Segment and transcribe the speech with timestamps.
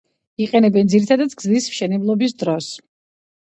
[0.45, 2.75] იყენებენ ძირითადად გზის მშენებლობის დროს.